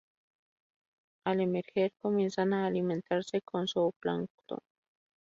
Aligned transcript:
Al 1.27 1.41
emerger, 1.41 1.93
comienzan 2.01 2.53
a 2.53 2.65
alimentarse 2.65 3.39
con 3.43 3.67
zooplancton. 3.67 4.57